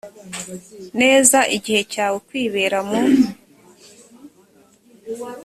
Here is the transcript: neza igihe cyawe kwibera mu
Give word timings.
neza 1.01 1.39
igihe 1.57 1.81
cyawe 1.93 2.17
kwibera 2.27 2.77
mu 2.87 2.99